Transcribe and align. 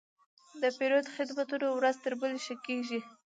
د 0.61 0.63
پیرود 0.77 1.05
خدمتونه 1.15 1.67
ورځ 1.77 1.95
تر 2.03 2.13
بلې 2.19 2.39
ښه 2.45 2.55
کېږي. 2.65 2.99